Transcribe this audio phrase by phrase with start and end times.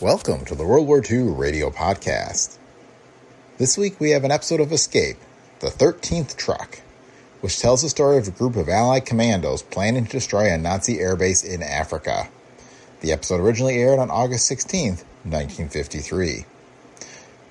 [0.00, 2.56] Welcome to the World War II Radio Podcast.
[3.56, 5.16] This week we have an episode of Escape,
[5.58, 6.78] the 13th Truck,
[7.40, 10.98] which tells the story of a group of Allied commandos planning to destroy a Nazi
[10.98, 12.28] airbase in Africa.
[13.00, 16.44] The episode originally aired on August 16, 1953.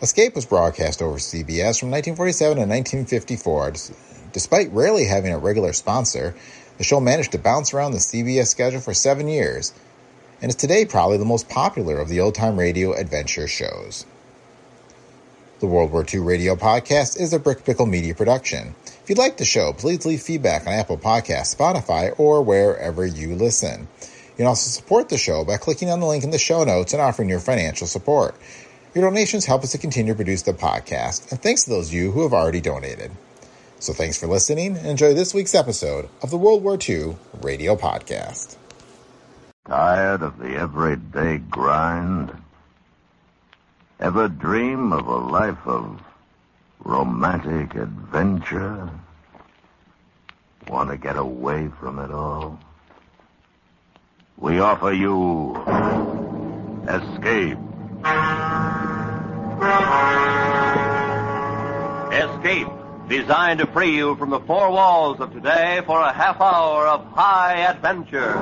[0.01, 3.73] Escape was broadcast over CBS from 1947 to 1954.
[4.31, 6.33] Despite rarely having a regular sponsor,
[6.77, 9.73] the show managed to bounce around the CBS schedule for seven years
[10.41, 14.05] and is today probably the most popular of the old time radio adventure shows.
[15.59, 18.75] The World War II Radio Podcast is a Brick Pickle Media production.
[18.85, 23.33] If you like the show, please leave feedback on Apple Podcasts, Spotify, or wherever you
[23.33, 23.87] listen.
[24.01, 26.93] You can also support the show by clicking on the link in the show notes
[26.93, 28.35] and offering your financial support.
[28.93, 31.93] Your donations help us to continue to produce the podcast, and thanks to those of
[31.93, 33.11] you who have already donated.
[33.79, 37.75] So thanks for listening, and enjoy this week's episode of the World War II Radio
[37.75, 38.57] Podcast.
[39.67, 42.31] Tired of the everyday grind?
[43.99, 46.01] Ever dream of a life of
[46.79, 48.89] romantic adventure?
[50.69, 52.57] Want to get away from it all?
[54.37, 55.57] We offer you
[56.87, 57.57] Escape.
[62.13, 62.69] Escape,
[63.07, 67.05] designed to free you from the four walls of today for a half hour of
[67.13, 68.33] high adventure.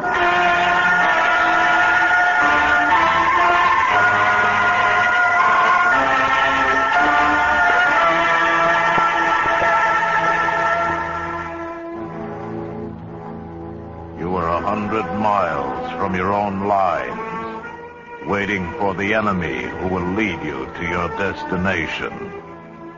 [14.20, 20.14] You were a hundred miles from your own lines, waiting for the enemy who will
[20.14, 22.42] lead you to your destination,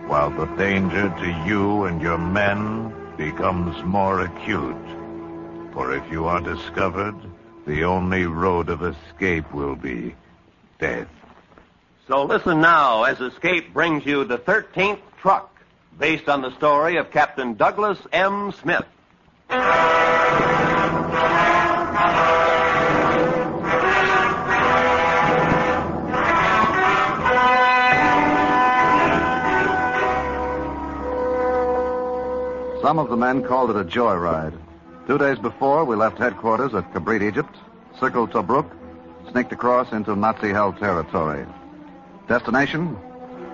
[0.08, 4.76] while the danger to you and your men becomes more acute.
[5.74, 7.16] For if you are discovered,
[7.66, 10.16] the only road of escape will be
[10.80, 11.08] death.
[12.08, 15.54] So listen now as Escape brings you the 13th Truck,
[16.00, 18.54] based on the story of Captain Douglas M.
[18.54, 18.86] Smith.
[32.82, 34.54] Some of the men called it a joyride.
[35.08, 37.56] Two days before, we left headquarters at Kabrit, Egypt,
[38.00, 38.70] circled Tobruk,
[39.32, 41.46] sneaked across into Nazi-held territory.
[42.28, 42.96] Destination?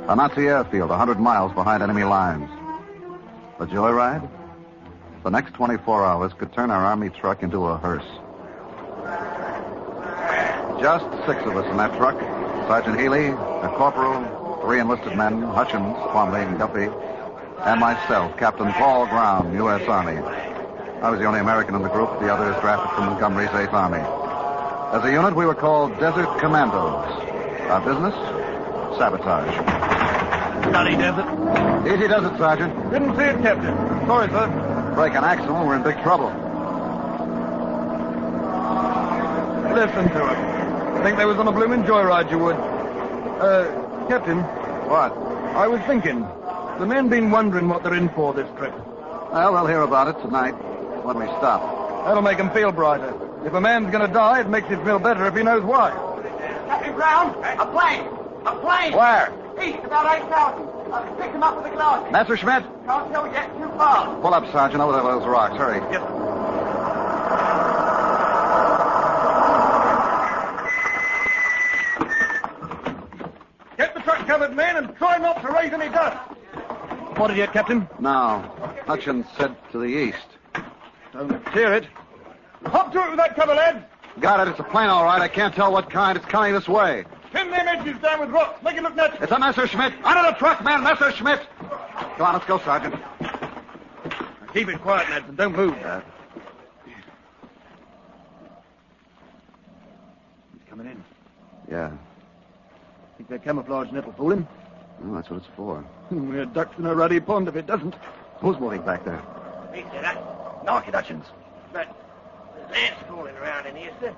[0.09, 2.50] A Nazi airfield a hundred miles behind enemy lines.
[3.59, 4.29] A joyride?
[5.23, 8.03] The next 24 hours could turn our army truck into a hearse.
[10.81, 12.19] Just six of us in that truck.
[12.67, 16.89] Sergeant Healy, a corporal, three enlisted men, Hutchins, Plumley, and Duffy,
[17.66, 19.88] and myself, Captain Paul Graham, U.S.
[19.88, 20.18] Army.
[21.01, 24.00] I was the only American in the group, the others drafted from Montgomery's 8th Army.
[24.97, 27.06] As a unit, we were called Desert Commandos.
[27.72, 28.13] Our business?
[28.97, 29.56] Sabotage.
[30.69, 31.28] Bloody desert.
[31.88, 32.74] Easy does it, Sergeant.
[32.91, 33.75] Didn't see it, Captain.
[34.07, 34.91] Sorry, sir.
[34.95, 36.30] Break an axle, we're in big trouble.
[39.74, 41.03] Listen to it.
[41.03, 42.56] Think they was on a bloomin' joyride, you would.
[42.56, 44.40] Uh, Captain,
[44.90, 45.12] What?
[45.56, 46.28] I was thinking.
[46.79, 48.73] The men been wondering what they're in for this trip.
[49.31, 50.56] Well, they'll hear about it tonight.
[51.06, 52.06] Let me stop.
[52.06, 53.13] That'll make them feel brighter.
[53.45, 55.91] If a man's gonna die, it makes him feel better if he knows why.
[56.67, 57.29] Captain Brown,
[57.59, 58.07] a plane!
[58.45, 58.94] A plane!
[58.94, 59.31] Where?
[59.62, 60.73] East, about 8,000.
[60.91, 62.12] I uh, picked him up with the glass.
[62.12, 62.63] Messerschmitt?
[62.85, 64.19] Can't tell yet, too far.
[64.22, 65.56] Pull up, Sergeant, over there with those rocks.
[65.56, 65.79] Hurry.
[65.91, 66.01] Yes.
[73.77, 76.32] Get the truck covered, men, and try not to raise any dust.
[77.23, 77.87] Spotted yet, Captain?
[78.01, 78.39] No.
[78.85, 80.17] Hutchins said to the east.
[81.13, 81.87] Don't hear it.
[82.65, 83.85] Hop to it with that cover, lads.
[84.19, 84.51] Got it.
[84.51, 85.21] It's a plane, all right.
[85.21, 86.17] I can't tell what kind.
[86.17, 87.05] It's coming this way.
[87.31, 88.61] Pin them edges down with rocks.
[88.61, 89.23] Make it look natural.
[89.23, 89.93] It's a Messerschmitt.
[90.03, 90.83] Under the truck, man.
[90.83, 91.39] Messerschmitt.
[92.17, 92.95] Come on, let's go, Sergeant.
[94.53, 95.77] Keep it quiet, lads, and don't move.
[95.81, 96.01] Uh,
[96.85, 96.93] He's
[100.69, 101.01] coming in.
[101.71, 101.89] yeah.
[103.15, 104.45] Think they're camouflage and it'll fool him?
[105.03, 105.79] Well, that's what it's for.
[106.09, 107.95] Hmm, we're ducks in a ruddy pond if it doesn't.
[108.39, 109.21] Who's moving back there?
[109.71, 110.01] Me, sir.
[110.65, 111.25] Knock it, Hutchins.
[111.73, 111.94] But
[112.55, 114.15] there's ants crawling around in here, sir.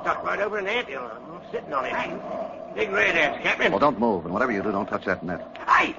[0.00, 1.02] Stuck right over an ant hill.
[1.02, 2.74] I'm sitting on it.
[2.74, 3.72] Big red ants, Captain.
[3.72, 5.56] Well, don't move, and whatever you do, don't touch that net.
[5.66, 5.96] Hey!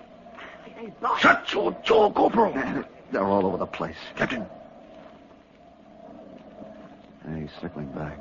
[0.64, 1.20] Hey, boss.
[1.20, 2.54] Shut your jaw, Corporal.
[3.12, 3.96] They're all over the place.
[4.16, 4.46] Captain.
[7.26, 8.18] Hey, he's circling back.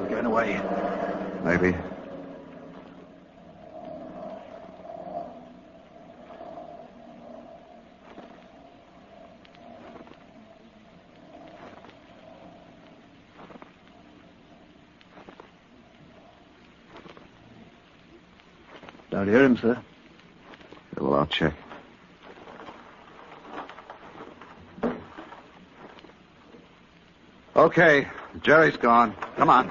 [0.00, 0.60] He's going away.
[1.44, 1.76] Maybe.
[19.20, 19.78] Don't hear him, sir.
[20.96, 21.52] Yeah, well, I'll check.
[27.54, 28.08] Okay,
[28.40, 29.14] Jerry's gone.
[29.36, 29.66] Come on.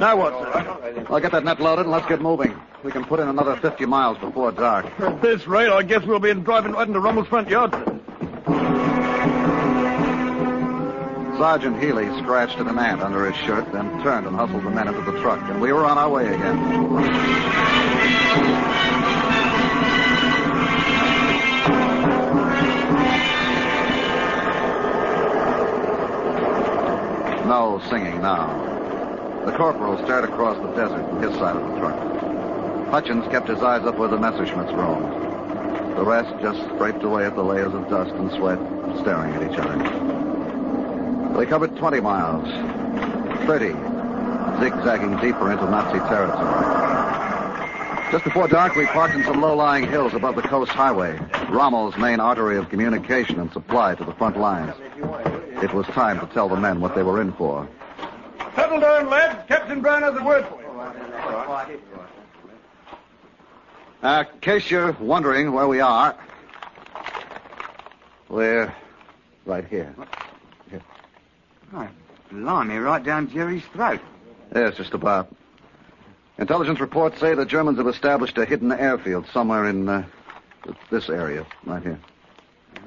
[0.00, 1.04] Now what, sir?
[1.10, 2.58] I'll get that net loaded and let's get moving.
[2.82, 4.86] We can put in another 50 miles before dark.
[4.98, 7.93] At this rate, I guess we'll be in driving right into Rommel's front yard, sir.
[11.44, 14.88] Sergeant Healy scratched at an ant under his shirt, then turned and hustled the men
[14.88, 16.56] into the truck, and we were on our way again.
[27.46, 29.42] No singing now.
[29.44, 32.88] The corporal stared across the desert from his side of the truck.
[32.88, 35.12] Hutchins kept his eyes up where the Messerschmitts roamed.
[35.98, 38.58] The rest just scraped away at the layers of dust and sweat,
[39.02, 40.23] staring at each other.
[41.36, 42.48] We covered 20 miles.
[43.46, 43.66] 30,
[44.60, 48.12] zigzagging deeper into Nazi territory.
[48.12, 51.18] Just before dark, we parked in some low-lying hills above the coast highway,
[51.50, 54.72] Rommel's main artery of communication and supply to the front lines.
[55.62, 57.68] It was time to tell the men what they were in for.
[58.54, 59.48] Settle down, lads.
[59.48, 60.68] Captain Brown has a word for you.
[64.02, 66.14] Uh, in case you're wondering where we are,
[68.28, 68.72] we're
[69.44, 69.92] right here.
[71.74, 71.88] Oh,
[72.30, 74.00] blimey, right down Jerry's throat.
[74.54, 75.34] Yes, just about.
[76.38, 80.04] Intelligence reports say the Germans have established a hidden airfield somewhere in uh,
[80.90, 81.98] this area, right here.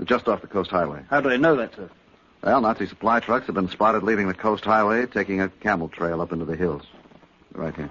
[0.03, 1.01] Just off the coast highway.
[1.09, 1.89] How do they know that, sir?
[2.43, 6.21] Well, Nazi supply trucks have been spotted leaving the coast highway, taking a camel trail
[6.21, 6.83] up into the hills.
[7.53, 7.89] Right here.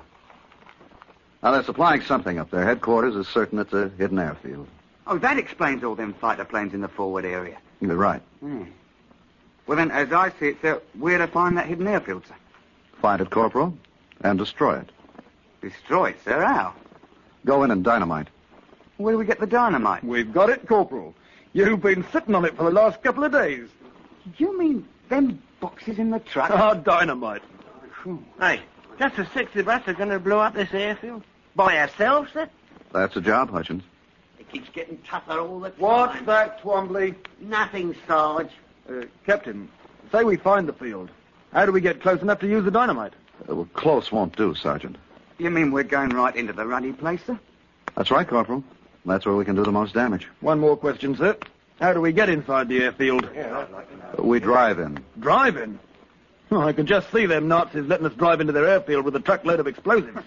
[1.43, 2.65] Now, they're supplying something up there.
[2.65, 4.69] Headquarters is certain it's a hidden airfield.
[5.07, 7.59] Oh, that explains all them fighter planes in the forward area.
[7.81, 8.23] You're right.
[8.41, 8.65] Hmm.
[9.67, 12.35] Well, then, as I see it, sir, where to find that hidden airfield, sir?
[13.01, 13.77] Find it, Corporal,
[14.23, 14.91] and destroy it.
[15.61, 16.45] Destroy it, sir.
[16.45, 16.75] How?
[17.45, 18.29] Go in and dynamite.
[18.97, 20.05] Where do we get the dynamite?
[20.05, 21.15] We've got it, Corporal.
[21.53, 23.69] You've been sitting on it for the last couple of days.
[24.39, 26.51] You mean them boxes in the truck?
[26.51, 27.43] Ah, dynamite.
[28.39, 28.61] Hey,
[28.99, 31.25] just the six of us are going to blow up this airfield?
[31.57, 32.49] By ourselves, sir?
[32.93, 33.83] That's a job, Hutchins.
[34.39, 35.81] It keeps getting tougher all the time.
[35.81, 37.17] What's that, Twombly?
[37.41, 38.51] Nothing, Sarge.
[38.88, 39.69] Uh, Captain,
[40.12, 41.11] say we find the field.
[41.53, 43.15] How do we get close enough to use the dynamite?
[43.49, 44.97] Uh, well, close won't do, Sergeant.
[45.38, 47.38] You mean we're going right into the ruddy place, sir?
[47.97, 48.62] That's right, Corporal.
[49.05, 50.29] That's where we can do the most damage.
[50.41, 51.37] One more question, sir.
[51.81, 53.25] How do we get inside the airfield?
[53.37, 53.67] Uh,
[54.23, 54.99] we drive in.
[55.21, 55.79] Drive in?
[56.50, 59.21] Oh, I can just see them Nazis letting us drive into their airfield with a
[59.21, 60.23] truckload of explosives.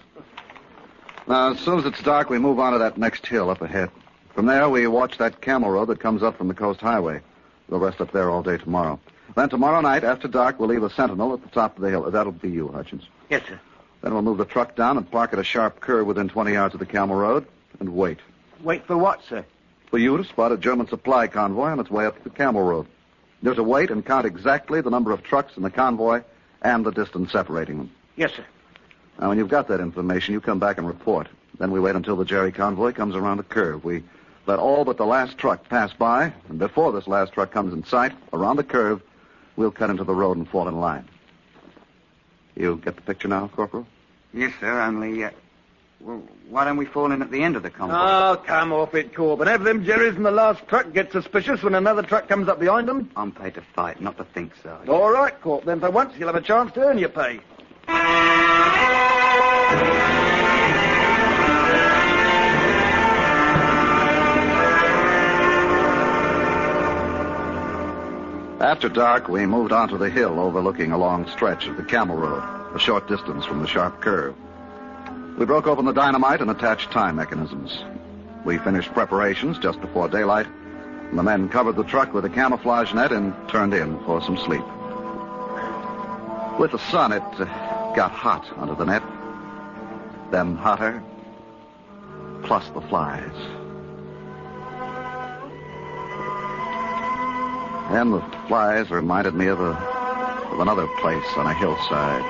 [1.28, 3.92] Now, as soon as it's dark, we move on to that next hill up ahead.
[4.34, 7.22] From there, we watch that camel road that comes up from the coast highway.
[7.70, 9.00] We'll rest up there all day tomorrow.
[9.36, 12.10] Then tomorrow night, after dark, we'll leave a sentinel at the top of the hill.
[12.10, 13.04] That'll be you, Hutchins.
[13.30, 13.60] Yes, sir.
[14.02, 16.74] Then we'll move the truck down and park at a sharp curve within 20 yards
[16.74, 17.46] of the camel road
[17.80, 18.20] and wait.
[18.62, 19.46] Wait for what, sir?
[19.90, 22.88] For you to spot a German supply convoy on its way up the camel road.
[23.42, 26.22] You're to wait and count exactly the number of trucks in the convoy
[26.62, 27.92] and the distance separating them.
[28.16, 28.46] Yes, sir.
[29.20, 31.28] Now, when you've got that information, you come back and report.
[31.58, 33.84] Then we wait until the Jerry convoy comes around the curve.
[33.84, 34.04] We
[34.50, 37.84] let all but the last truck pass by, and before this last truck comes in
[37.86, 39.00] sight, around the curve,
[39.56, 41.08] we'll cut into the road and fall in line.
[42.56, 43.86] You get the picture now, Corporal?
[44.34, 45.30] Yes, sir, only, uh,
[46.00, 47.96] well, why don't we fall in at the end of the convoy?
[47.96, 49.48] Oh, come off it, Corbin.
[49.48, 52.88] Have them Jerrys in the last truck get suspicious when another truck comes up behind
[52.88, 53.12] them?
[53.16, 54.76] I'm paid to fight, not to think, sir.
[54.88, 55.64] All right, Corp.
[55.64, 57.40] Then for once you'll have a chance to earn your pay.
[68.80, 72.42] After dark, we moved onto the hill overlooking a long stretch of the camel road,
[72.74, 74.34] a short distance from the sharp curve.
[75.38, 77.84] We broke open the dynamite and attached time mechanisms.
[78.46, 80.48] We finished preparations just before daylight
[81.10, 84.38] and The men covered the truck with a camouflage net and turned in for some
[84.38, 84.64] sleep.
[86.58, 87.44] With the sun, it uh,
[87.96, 89.04] got hot under the net,
[90.32, 91.04] then hotter,
[92.44, 93.59] plus the flies.
[97.90, 99.72] And the flies reminded me of, a,
[100.52, 102.24] of another place on a hillside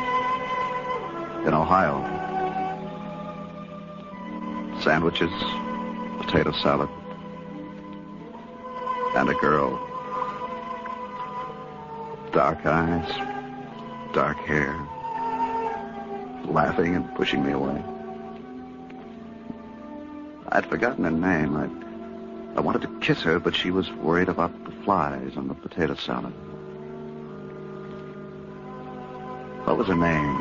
[1.46, 2.00] in Ohio.
[4.82, 5.32] Sandwiches,
[6.22, 6.90] potato salad,
[9.18, 9.86] and a girl.
[12.32, 13.10] Dark eyes,
[14.14, 14.74] dark hair,
[16.46, 17.84] laughing and pushing me away.
[20.54, 21.58] I'd forgotten her name.
[21.58, 21.89] I,
[22.56, 25.96] I wanted to kiss her, but she was worried about the flies on the potato
[25.96, 26.34] salad.
[29.66, 30.36] What was her name?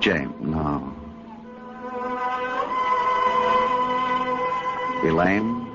[0.00, 0.34] Jane?
[0.40, 0.92] No.
[5.04, 5.66] Elaine?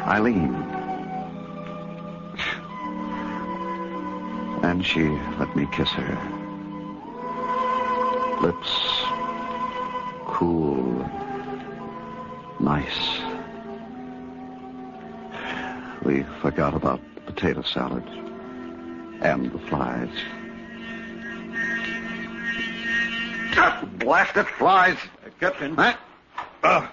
[0.00, 0.54] Eileen.
[4.62, 6.18] And she let me kiss her.
[8.40, 8.92] Lips
[10.26, 11.08] cool,
[12.62, 13.20] nice.
[16.04, 18.04] We forgot about the potato salad
[19.22, 20.08] and the flies.
[23.98, 24.96] Blasted flies!
[25.24, 25.76] Uh, Captain.
[25.76, 25.94] Huh?
[26.64, 26.86] Uh,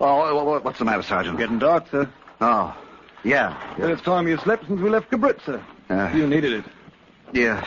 [0.00, 1.38] oh, wha- what's the matter, Sergeant?
[1.38, 2.08] Getting dark, sir.
[2.40, 2.76] Oh,
[3.24, 3.56] yeah.
[3.78, 5.62] It's time you slept since we left Kabrit, sir.
[5.90, 6.64] Uh, You needed it.
[7.32, 7.64] yeah.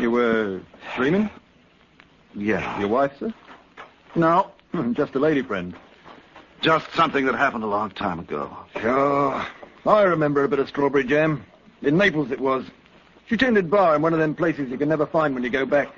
[0.00, 0.60] You were
[0.96, 1.28] dreaming?
[2.34, 2.78] Yeah.
[2.80, 3.32] Your wife, sir?
[4.14, 4.50] No,
[4.92, 5.74] just a lady friend.
[6.62, 8.56] Just something that happened a long time ago.
[8.80, 9.44] Sure.
[9.84, 11.44] I remember a bit of strawberry jam.
[11.82, 12.64] In Naples it was.
[13.26, 15.66] She tended bar in one of them places you can never find when you go
[15.66, 15.92] back.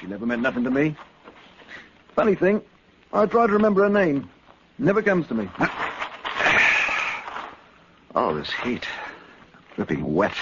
[0.00, 0.96] She never meant nothing to me.
[2.14, 2.62] Funny thing,
[3.12, 4.30] I try to remember her name.
[4.78, 5.48] Never comes to me.
[8.14, 8.86] Oh, this heat.
[9.74, 10.34] Dripping wet.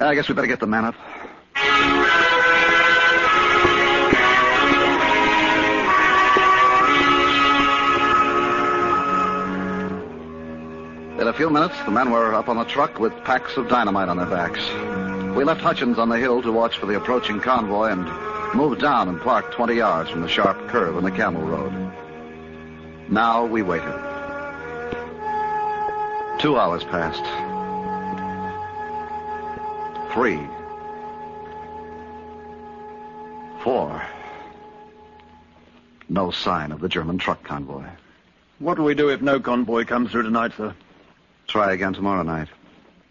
[0.00, 0.94] I guess we better get the man up.
[11.28, 14.16] A few minutes, the men were up on the truck with packs of dynamite on
[14.16, 14.66] their backs.
[15.36, 19.10] We left Hutchins on the hill to watch for the approaching convoy and moved down
[19.10, 21.92] and parked 20 yards from the sharp curve in the camel road.
[23.10, 23.92] Now we waited.
[26.40, 27.24] Two hours passed.
[30.14, 30.40] Three.
[33.62, 34.02] Four.
[36.08, 37.84] No sign of the German truck convoy.
[38.60, 40.74] What do we do if no convoy comes through tonight, sir?
[41.48, 42.48] Try again tomorrow night.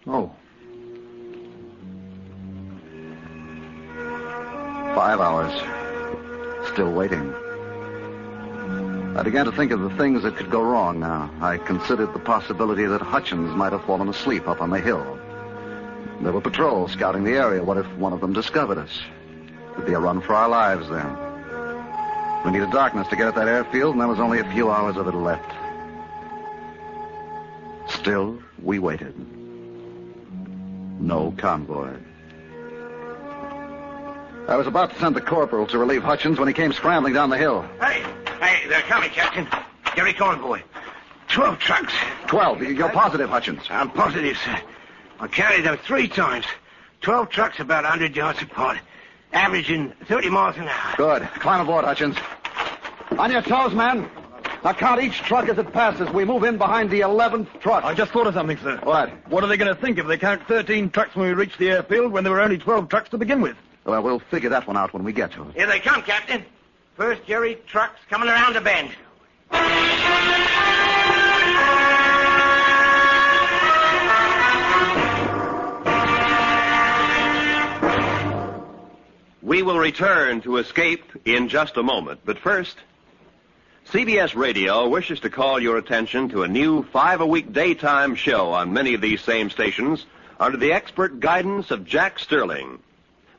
[0.06, 0.32] Oh.
[4.94, 5.52] Five hours.
[6.72, 7.34] Still waiting.
[9.18, 11.32] I began to think of the things that could go wrong now.
[11.42, 15.20] I considered the possibility that Hutchins might have fallen asleep up on the hill.
[16.22, 17.64] There were patrols scouting the area.
[17.64, 19.02] What if one of them discovered us?
[19.74, 21.18] It'd be a run for our lives then.
[22.46, 24.96] We needed darkness to get at that airfield, and there was only a few hours
[24.96, 25.67] of it left.
[28.08, 29.14] Still, we waited.
[30.98, 31.94] No convoy.
[34.48, 37.30] I was about to send the corporal to relieve Hutchins when he came scrambling down
[37.30, 37.68] the hill.
[37.82, 38.06] Hey,
[38.40, 39.46] hey, they're coming, Captain.
[39.94, 40.62] Jerry Convoy.
[41.28, 41.92] Twelve trucks.
[42.28, 42.62] Twelve.
[42.62, 43.64] You're positive, Hutchins.
[43.70, 44.58] I'm positive, sir.
[45.20, 46.46] I counted them three times.
[47.02, 48.78] Twelve trucks about a 100 yards apart,
[49.34, 50.94] averaging 30 miles an hour.
[50.96, 51.24] Good.
[51.42, 52.16] Climb aboard, Hutchins.
[53.18, 54.10] On your toes, man.
[54.68, 56.10] Now count each truck as it passes.
[56.10, 57.86] We move in behind the 11th truck.
[57.86, 58.78] I just thought of something, sir.
[58.84, 59.10] What?
[59.30, 61.70] What are they going to think if they count 13 trucks when we reach the
[61.70, 63.56] airfield when there were only 12 trucks to begin with?
[63.86, 65.56] Well, we'll figure that one out when we get to it.
[65.56, 66.44] Here they come, Captain.
[66.98, 68.92] First Jerry trucks coming around the bend.
[79.42, 82.76] We will return to Escape in just a moment, but first,
[83.92, 88.52] CBS Radio wishes to call your attention to a new five a week daytime show
[88.52, 90.06] on many of these same stations
[90.42, 92.80] under the expert guidance of Jack Sterling.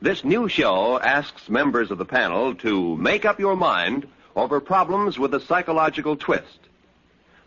[0.01, 5.19] This new show asks members of the panel to make up your mind over problems
[5.19, 6.59] with a psychological twist.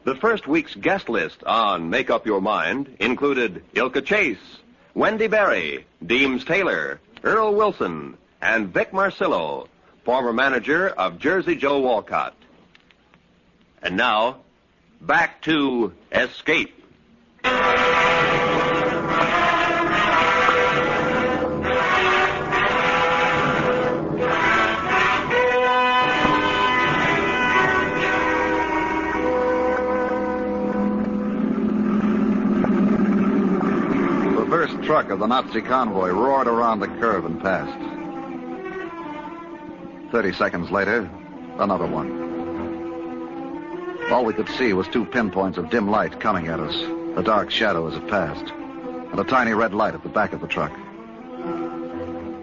[0.05, 4.61] The first week's guest list on Make Up Your Mind included Ilka Chase,
[4.95, 9.67] Wendy Barrie, Deems Taylor, Earl Wilson, and Vic Marcillo,
[10.05, 12.37] former manager of Jersey Joe Walcott.
[13.83, 14.39] And now,
[15.01, 16.79] back to Escape.
[34.93, 37.73] truck of the Nazi convoy roared around the curve and passed.
[40.11, 41.09] Thirty seconds later,
[41.59, 42.42] another one.
[44.13, 46.77] All we could see was two pinpoints of dim light coming at us,
[47.17, 50.43] a dark shadow as it passed, and a tiny red light at the back of
[50.43, 50.71] the truck.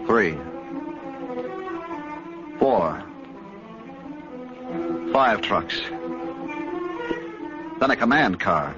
[0.04, 0.36] Three.
[2.58, 3.00] Four.
[5.12, 5.80] Five trucks.
[7.78, 8.74] Then a command car.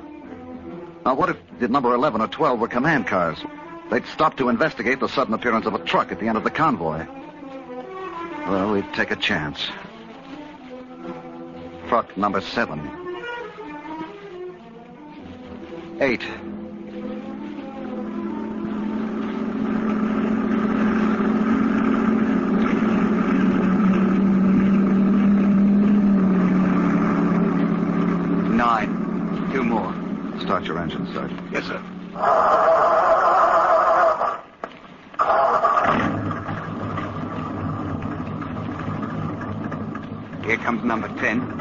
[1.07, 3.39] Now, what if the number 11 or 12 were command cars?
[3.91, 6.51] They'd stop to investigate the sudden appearance of a truck at the end of the
[6.51, 7.07] convoy.
[8.47, 9.71] Well, we'd take a chance.
[11.93, 12.81] Truck number seven.
[16.01, 16.23] Eight.
[28.57, 29.51] Nine.
[29.53, 29.93] Two more.
[30.41, 31.43] Start your engine, Sergeant.
[31.53, 31.83] Yes, sir.
[40.47, 41.59] Here comes number ten.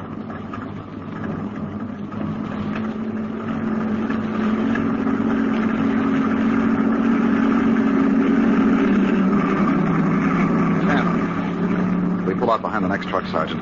[10.82, 12.26] Ten.
[12.26, 13.62] We pull out behind the next truck, Sergeant.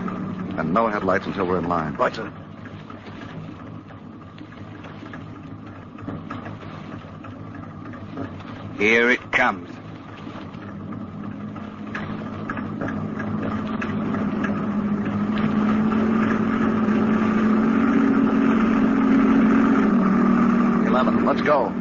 [0.58, 1.96] And no headlights until we're in line.
[1.96, 2.32] Right, sir.
[8.78, 9.70] Here it comes.
[20.88, 21.26] Eleven.
[21.26, 21.72] Let's go.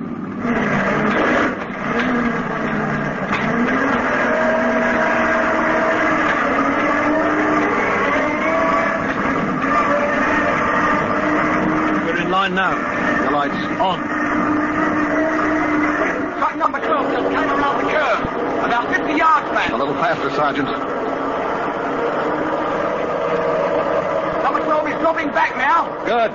[12.04, 12.74] We're in line now.
[13.24, 13.98] The lights on.
[16.38, 18.20] Truck number 12 just came around the curve.
[18.64, 19.72] About 50 yards back.
[19.72, 20.68] A little faster, Sergeant.
[24.42, 25.97] Number 12 is dropping back now.
[26.08, 26.30] Good.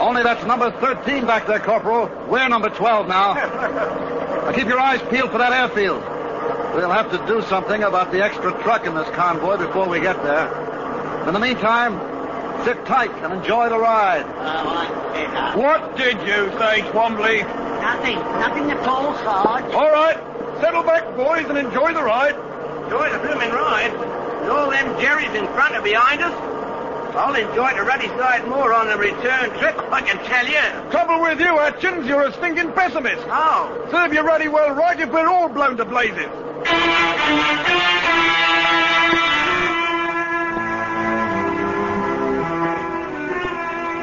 [0.00, 2.08] Only that's number 13 back there, Corporal.
[2.30, 3.34] We're number 12 now.
[3.34, 6.00] now keep your eyes peeled for that airfield.
[6.74, 10.16] We'll have to do something about the extra truck in this convoy before we get
[10.22, 10.48] there.
[11.28, 12.00] In the meantime,
[12.64, 14.24] sit tight and enjoy the ride.
[14.24, 17.42] Uh, what did you say, Twombly?
[17.82, 18.16] Nothing.
[18.16, 19.74] Nothing at all, Sarge.
[19.74, 20.16] All right.
[20.62, 22.34] Settle back, boys, and enjoy the ride.
[22.84, 23.92] Enjoy the blooming ride.
[23.92, 26.51] With all them Jerry's in front and behind us.
[27.14, 30.90] I'll enjoy the ruddy side more on the return trip, I can tell you.
[30.90, 33.22] Trouble with you, Atkins, you're a stinking pessimist.
[33.28, 33.86] Oh.
[33.90, 36.30] Serve you ruddy well right if we're all blown to blazes.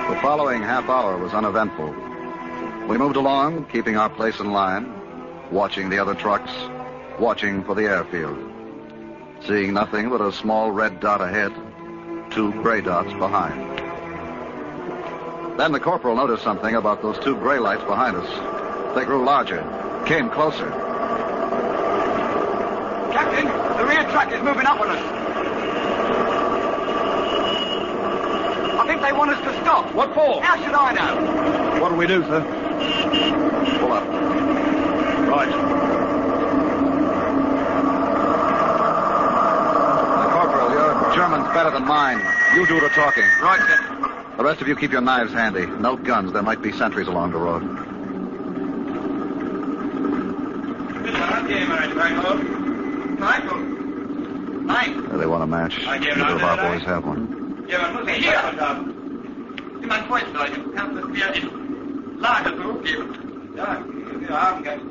[0.08, 1.90] The following half hour was uneventful.
[2.88, 4.94] We moved along, keeping our place in line,
[5.52, 6.52] watching the other trucks,
[7.20, 8.38] watching for the airfield.
[9.48, 11.54] Seeing nothing but a small red dot ahead,
[12.40, 13.60] two gray dots behind.
[15.60, 18.96] Then the corporal noticed something about those two gray lights behind us.
[18.96, 19.62] They grew larger,
[20.06, 20.70] came closer.
[23.12, 25.04] Captain, the rear truck is moving up on us.
[28.80, 29.94] I think they want us to stop.
[29.94, 30.42] What for?
[30.42, 31.82] How should I know?
[31.82, 32.42] What'll we do, sir?
[33.82, 34.08] Pull up.
[35.28, 35.52] Right.
[40.32, 42.20] Corporal, your German's better than mine.
[42.56, 43.24] You do the talking.
[43.42, 44.36] Right, sir.
[44.38, 45.66] The rest of you keep your knives handy.
[45.66, 46.32] No guns.
[46.34, 47.64] There might be sentries along the road.
[53.20, 53.60] Michael.
[54.70, 54.96] Mike.
[55.20, 55.78] They want a match.
[55.84, 57.66] Neither of our boys have one.
[57.68, 59.80] Jemand muss sich hier haben.
[59.82, 60.60] Jemand freut Leute.
[60.62, 63.54] Du kannst es mir in Lager zurückgeben.
[63.56, 63.84] Ja,
[64.20, 64.82] wir haben ganz.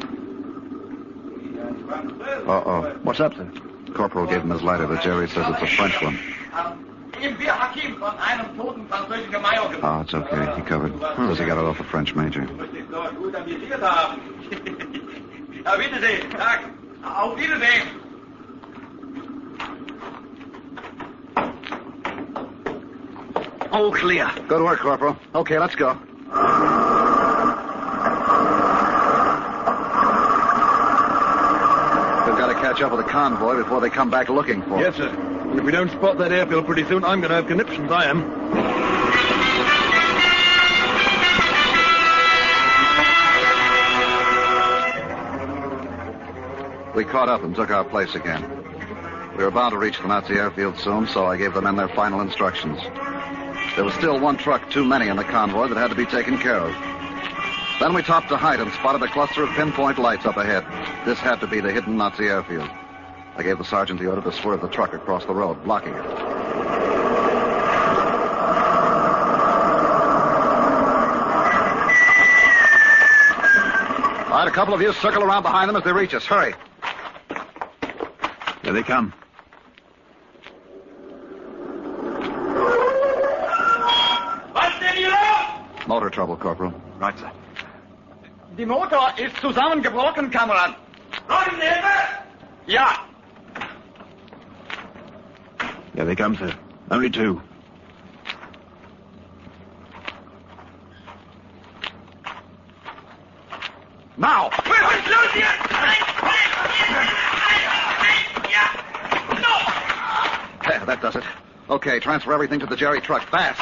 [2.47, 2.93] Uh-oh.
[3.03, 3.49] What's up, sir?
[3.95, 6.19] Corporal gave him his lighter, but Jerry says it's a French one.
[7.21, 9.71] Im Bir Hakeim von einem toten französischen Major.
[9.83, 10.55] Oh, it's okay.
[10.57, 10.93] He covered.
[11.01, 12.43] Says he got it off a French major.
[12.43, 14.21] Du musst dich dort gut amüsiert haben.
[15.65, 16.27] Auf Wiedersehen.
[17.05, 17.89] Auf Wiedersehen.
[23.73, 24.31] All clear.
[24.49, 25.17] Good work, Corporal.
[25.35, 25.95] Okay, let's go.
[32.25, 34.81] We've got to catch up with the convoy before they come back looking for us.
[34.81, 35.28] Yes, sir.
[35.51, 37.91] And if we don't spot that airfield pretty soon, I'm going to have conniptions.
[37.91, 38.23] I am.
[46.95, 48.59] We caught up and took our place again.
[49.37, 51.89] We were bound to reach the Nazi airfield soon, so I gave the men their
[51.89, 52.81] final instructions.
[53.77, 56.39] There was still one truck too many in the convoy that had to be taken
[56.39, 56.75] care of.
[57.79, 60.65] Then we topped a height and spotted a cluster of pinpoint lights up ahead.
[61.07, 62.69] This had to be the hidden Nazi airfield.
[63.39, 66.05] I gave the sergeant the order to swerve the truck across the road, blocking it.
[74.27, 76.27] All right, a couple of you circle around behind them as they reach us.
[76.27, 76.53] Hurry.
[78.63, 79.13] Here they come.
[84.53, 85.17] Was denn hier?
[85.87, 86.75] Motor trouble, Corporal.
[86.99, 87.31] Right, sir.
[88.57, 90.75] Die Motor ist zusammengebrochen, Kamerad.
[91.29, 92.25] Brauchen Hilfe?
[92.67, 93.05] Ja.
[95.98, 96.57] Here they come, sir.
[96.91, 97.43] Only two.
[104.17, 104.49] Now!
[104.49, 105.47] Was ist los hier?
[110.67, 111.25] There, that does it.
[111.69, 113.61] Okay, transfer everything to the Jerry truck, fast.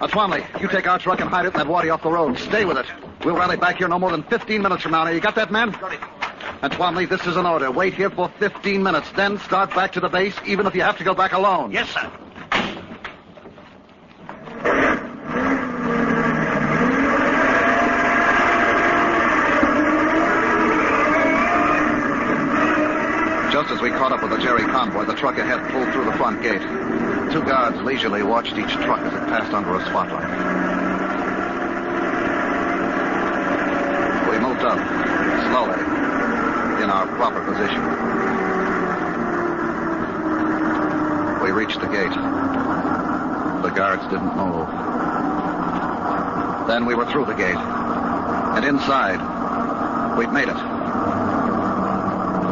[0.00, 2.38] Now, Twomley, you take our truck and hide it in that wadi off the road.
[2.38, 2.86] Stay with it.
[3.26, 5.04] We'll rally back here no more than 15 minutes from now.
[5.04, 5.72] Now, you got that, man?
[5.72, 6.17] Got it.
[6.60, 7.70] And Twomley, this is an order.
[7.70, 10.98] Wait here for 15 minutes, then start back to the base, even if you have
[10.98, 11.70] to go back alone.
[11.70, 12.10] Yes, sir.
[23.52, 26.12] Just as we caught up with the Jerry convoy, the truck ahead pulled through the
[26.12, 26.62] front gate.
[27.32, 30.28] Two guards leisurely watched each truck as it passed under a spotlight.
[34.30, 34.78] We moved up,
[35.50, 35.80] slowly,
[36.82, 37.82] in our proper position.
[41.42, 42.14] We reached the gate.
[43.62, 44.68] The guards didn't move.
[46.68, 47.56] Then we were through the gate.
[47.56, 49.18] And inside,
[50.16, 50.54] we'd made it.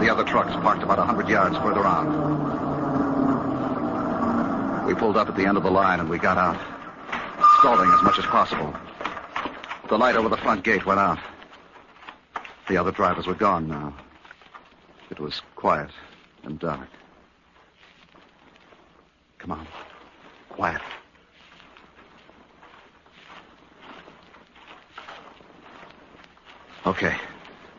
[0.02, 2.06] The other trucks parked about a hundred yards further on.
[4.86, 6.58] We pulled up at the end of the line and we got out,
[7.60, 8.74] stalling as much as possible.
[9.88, 11.20] The light over the front gate went out.
[12.68, 13.94] The other drivers were gone now.
[15.10, 15.90] It was quiet
[16.42, 16.88] and dark.
[19.38, 19.66] Come on.
[20.48, 20.82] Quiet.
[26.84, 27.16] Okay.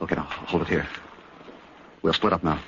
[0.02, 0.88] Okay, now, hold it here.
[2.02, 2.60] We'll split up now.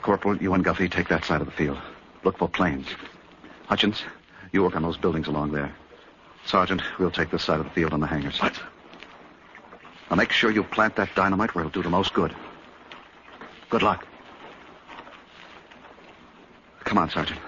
[0.00, 1.78] Corporal, you and Guffey take that side of the field.
[2.24, 2.88] Look for planes.
[3.66, 4.02] Hutchins,
[4.52, 5.72] you work on those buildings along there.
[6.44, 8.40] Sergeant, we'll take this side of the field on the hangars.
[8.40, 8.60] What?
[10.10, 12.34] Now make sure you plant that dynamite where it'll do the most good.
[13.72, 14.06] Good luck.
[16.84, 17.40] Come on, Sergeant.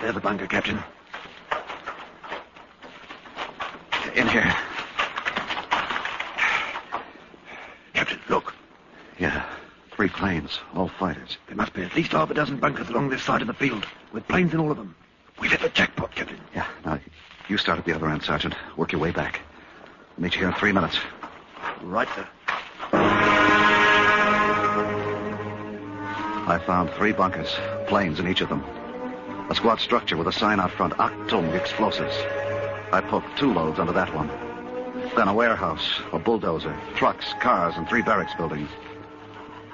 [0.00, 0.80] There's the bunker, Captain.
[4.16, 4.52] In here.
[7.94, 8.52] Captain, look.
[9.20, 9.44] Yeah.
[9.92, 11.38] Three planes, all fighters.
[11.46, 13.86] There must be at least half a dozen bunkers along this side of the field,
[14.12, 14.96] with planes in all of them.
[15.38, 16.41] We've hit the jackpot, Captain.
[17.52, 18.54] You start at the other end, Sergeant.
[18.78, 19.42] Work your way back.
[20.16, 20.98] I'll meet you here in three minutes.
[21.82, 22.26] Right, sir.
[26.48, 27.54] I found three bunkers,
[27.88, 28.64] planes in each of them.
[29.50, 32.16] A squad structure with a sign out front, Achtung Explosives.
[32.90, 34.28] I poked two loads under that one.
[35.14, 38.70] Then a warehouse, a bulldozer, trucks, cars, and three barracks buildings.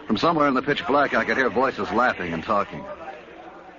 [0.09, 2.85] From somewhere in the pitch black, I could hear voices laughing and talking.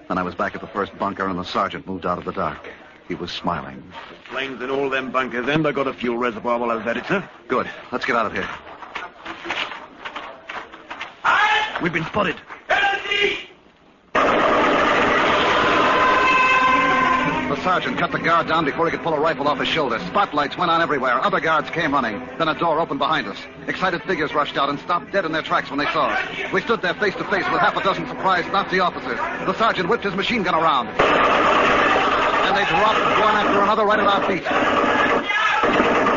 [0.07, 2.31] Then I was back at the first bunker, and the sergeant moved out of the
[2.31, 2.69] dark.
[3.09, 3.83] He was smiling.
[4.29, 6.95] Planes in all them bunkers, and I got a fuel reservoir while I was at
[6.95, 7.27] it, sir.
[7.47, 7.67] Good.
[7.91, 8.47] Let's get out of here.
[11.81, 12.35] We've been spotted.
[17.49, 19.97] The sergeant cut the guard down before he could pull a rifle off his shoulder.
[19.99, 21.19] Spotlights went on everywhere.
[21.19, 22.19] Other guards came running.
[22.37, 23.39] Then a door opened behind us.
[23.67, 26.53] Excited figures rushed out and stopped dead in their tracks when they saw us.
[26.53, 29.17] We stood there face to face with half a dozen surprised Nazi officers.
[29.17, 31.58] The sergeant whipped his machine gun around.
[32.49, 34.41] And they dropped one after another right at our feet.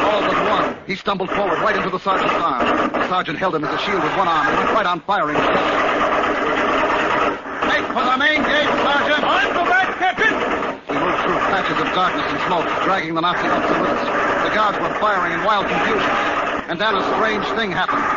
[0.00, 0.76] All but one.
[0.86, 2.90] He stumbled forward right into the sergeant's arm.
[2.90, 5.36] The sergeant held him as a shield with one arm and went right on firing.
[7.68, 9.24] Make for the main gate, Sergeant!
[9.28, 10.32] On the back, Captain!
[10.88, 14.48] We moved through patches of darkness and smoke, dragging the Nazi officer with us.
[14.48, 16.10] The guards were firing in wild confusion.
[16.72, 18.08] And then a strange thing happened.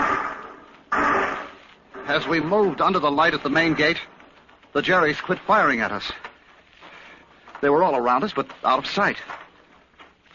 [2.07, 3.99] As we moved under the light at the main gate,
[4.71, 6.13] the Jerrys quit firing at us.
[7.65, 9.17] They were all around us, but out of sight.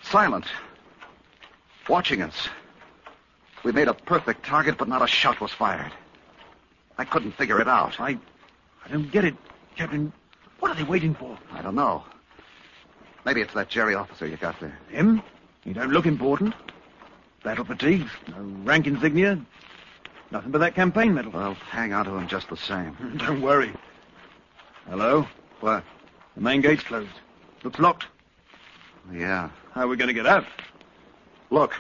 [0.02, 0.46] Silent.
[1.88, 2.48] Watching us.
[3.62, 5.92] We made a perfect target, but not a shot was fired.
[6.98, 8.00] I couldn't figure it out.
[8.00, 8.18] I,
[8.84, 9.36] I don't get it,
[9.76, 10.12] Captain.
[10.58, 11.38] What are they waiting for?
[11.52, 12.02] I don't know.
[13.24, 14.76] Maybe it's that Jerry officer you got there.
[14.88, 15.22] Him?
[15.62, 16.52] He don't look important.
[17.44, 19.40] Battle fatigues, no rank insignia,
[20.32, 21.30] nothing but that campaign medal.
[21.30, 22.96] Well, hang on to him just the same.
[23.18, 23.72] Don't worry.
[24.88, 25.28] Hello?
[25.60, 25.84] What?
[26.36, 27.10] The main gate's closed.
[27.64, 28.06] Looks locked.
[29.12, 29.50] Yeah.
[29.72, 30.44] How are we going to get out?
[31.50, 31.74] Look.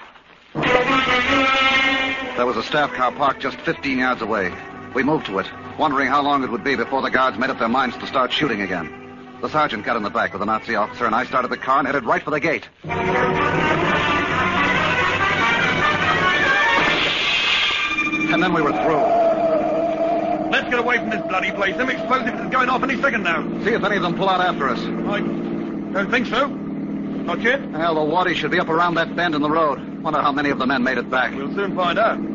[0.54, 4.52] There was a staff car parked just 15 yards away.
[4.94, 5.46] We moved to it,
[5.78, 8.32] wondering how long it would be before the guards made up their minds to start
[8.32, 9.38] shooting again.
[9.40, 11.78] The sergeant got in the back with the Nazi officer, and I started the car
[11.78, 12.68] and headed right for the gate.
[18.32, 19.19] And then we were through.
[20.70, 21.76] Let's get away from this bloody place.
[21.76, 23.42] Them explosives is going off any second now.
[23.64, 24.78] See if any of them pull out after us.
[24.78, 26.46] I don't think so.
[26.46, 27.68] Not yet.
[27.72, 29.80] Well, the wadi should be up around that bend in the road.
[30.00, 31.34] Wonder how many of the men made it back.
[31.34, 32.22] We'll soon find out.
[32.22, 32.30] There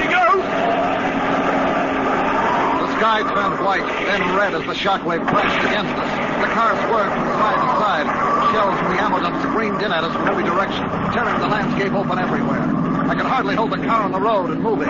[0.00, 0.42] she goes.
[2.80, 6.08] The sky turned white, then red as the shockwave crashed against us.
[6.40, 8.08] The car swerved from side to side.
[8.54, 11.92] Shells from the ammo dump screamed in at us from every direction, tearing the landscape
[11.92, 12.62] open everywhere.
[13.10, 14.88] I could hardly hold the car on the road and moving.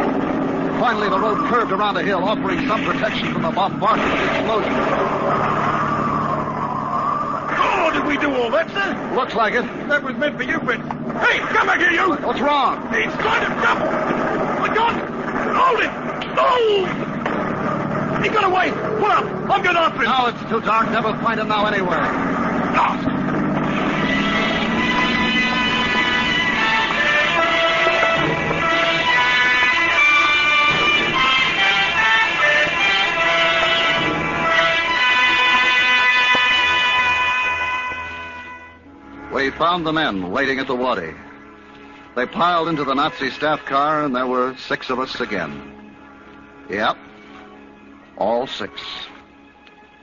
[0.82, 4.24] Finally, the road curved around a hill, offering some protection from the bombardment of the
[4.24, 4.72] explosion.
[7.54, 9.14] Oh, did we do all that, sir?
[9.14, 9.62] Looks like it.
[9.86, 10.82] That was meant for you, Fritz.
[10.82, 12.16] Hey, come back here, you!
[12.26, 12.82] What's wrong?
[12.92, 13.78] He's trying to jump!
[14.58, 14.94] My God!
[15.54, 15.92] Hold it!
[16.34, 16.86] No!
[18.20, 18.72] He got away!
[18.72, 19.24] Pull up!
[19.24, 20.10] I'm going after him!
[20.10, 20.90] No, it's too dark.
[20.90, 22.31] Never find him now anywhere.
[39.62, 41.14] Found the men waiting at the Wadi.
[42.16, 45.94] They piled into the Nazi staff car, and there were six of us again.
[46.68, 46.96] Yep.
[48.16, 48.72] All six.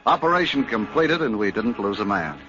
[0.06, 2.40] Operation completed, and we didn't lose a man.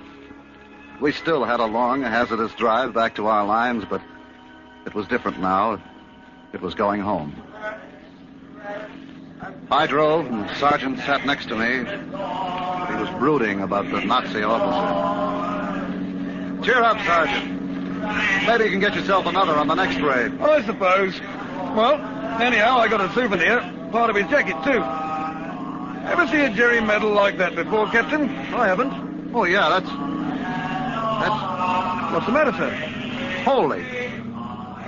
[1.01, 4.01] We still had a long, hazardous drive back to our lines, but
[4.87, 5.83] it was different now.
[6.53, 7.35] It was going home.
[9.68, 11.79] I drove, and the sergeant sat next to me.
[11.79, 15.19] He was brooding about the Nazi officer.
[16.62, 17.61] Cheer up, Sergeant.
[18.46, 20.38] Maybe you can get yourself another on the next raid.
[20.40, 21.18] I suppose.
[21.75, 21.94] Well,
[22.40, 23.61] anyhow, I got a souvenir.
[23.92, 24.83] Part of his jacket, too.
[26.11, 28.29] Ever see a Jerry medal like that before, Captain?
[28.55, 29.35] I haven't.
[29.35, 29.88] Oh, yeah, that's.
[31.20, 32.12] That's.
[32.12, 32.70] What's the matter, sir?
[33.44, 33.83] Holy.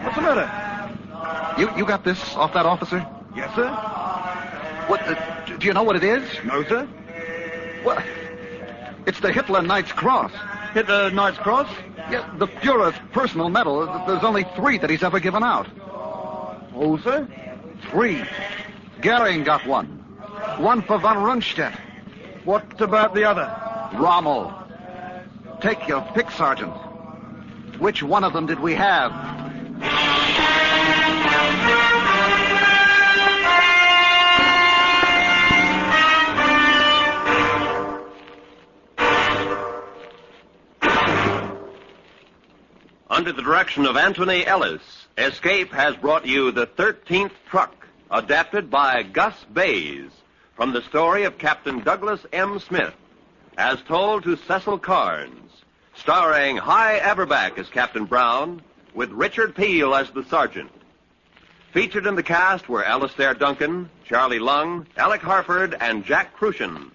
[0.02, 1.60] What's the matter?
[1.60, 3.06] You, you got this off that officer?
[3.34, 3.68] Yes, sir.
[4.88, 5.00] What?
[5.02, 6.22] Uh, do you know what it is?
[6.44, 6.86] No, sir.
[7.82, 8.02] What?
[9.06, 10.32] It's the Hitler Knight's Cross.
[10.72, 11.68] Hitler Knight's Cross?
[12.10, 13.86] Yeah, the Fuhrer's personal medal.
[14.06, 15.66] There's only three that he's ever given out.
[16.74, 17.28] Oh, sir?
[17.90, 18.24] Three.
[19.00, 19.86] Goering got one.
[20.58, 21.78] One for von Rundstedt.
[22.44, 23.48] What about the other?
[23.98, 24.52] Rommel.
[25.60, 26.74] Take your pick, Sergeant.
[27.78, 29.12] Which one of them did we have?
[43.32, 44.82] Under the direction of Anthony Ellis,
[45.16, 50.10] Escape has brought you the 13th Truck, adapted by Gus Bayz,
[50.54, 52.58] from the story of Captain Douglas M.
[52.58, 52.92] Smith,
[53.56, 55.50] as told to Cecil Carnes,
[55.94, 58.60] starring Hy Averback as Captain Brown,
[58.92, 60.70] with Richard Peel as the sergeant.
[61.72, 66.90] Featured in the cast were Alastair Duncan, Charlie Lung, Alec Harford, and Jack Kruschen.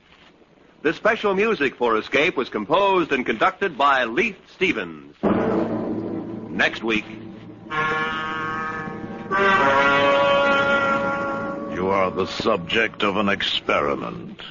[0.84, 5.16] The special music for Escape was composed and conducted by Leith Stevens.
[6.58, 7.06] Next week.
[11.76, 14.42] You are the subject of an experiment.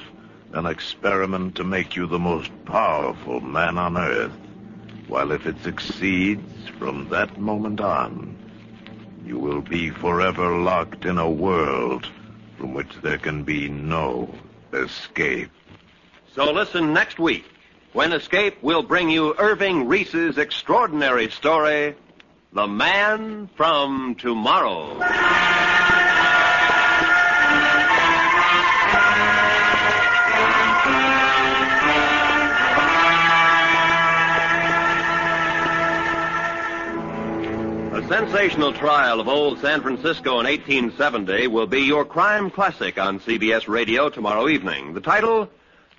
[0.53, 4.31] An experiment to make you the most powerful man on earth.
[5.09, 8.37] While if it succeeds, from that moment on,
[9.25, 12.07] you will be forever locked in a world
[12.57, 14.33] from which there can be no
[14.71, 15.51] escape.
[16.33, 17.43] So listen next week
[17.97, 21.95] when Escape will bring you Irving Reese's extraordinary story,
[22.53, 25.01] The Man from Tomorrow.
[37.93, 43.19] A sensational trial of old San Francisco in 1870 will be your crime classic on
[43.21, 44.93] CBS Radio tomorrow evening.
[44.93, 45.49] The title,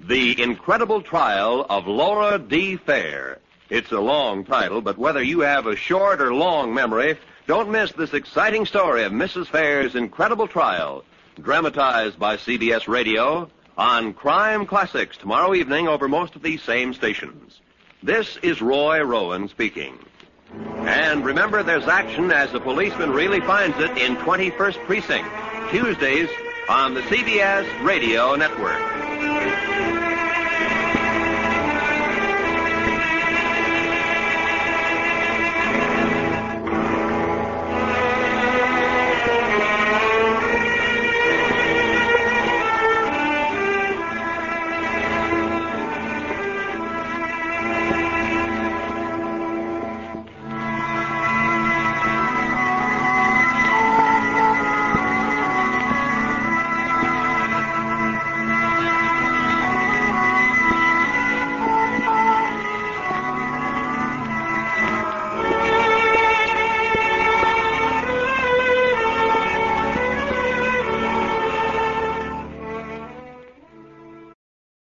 [0.00, 2.76] The Incredible Trial of Laura D.
[2.76, 3.38] Fair.
[3.68, 7.90] It's a long title, but whether you have a short or long memory, don't miss
[7.92, 9.48] this exciting story of Mrs.
[9.48, 11.04] Fair's incredible trial,
[11.42, 17.60] dramatized by CBS Radio on Crime Classics tomorrow evening over most of these same stations.
[18.00, 19.98] This is Roy Rowan speaking.
[20.52, 25.28] And remember, there's action as the policeman really finds it in 21st Precinct,
[25.70, 26.28] Tuesdays
[26.68, 28.97] on the CBS Radio Network.